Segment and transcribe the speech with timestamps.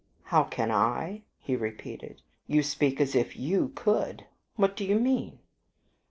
[0.23, 2.23] "How can I?" he repeated.
[2.47, 4.25] "You speak as if YOU could.
[4.55, 5.37] What do you mean?"